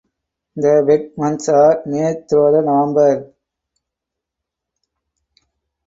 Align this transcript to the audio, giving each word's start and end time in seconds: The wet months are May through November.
The 0.55 0.83
wet 0.87 1.15
months 1.15 1.47
are 1.49 1.83
May 1.85 2.23
through 2.27 2.63
November. 2.63 3.31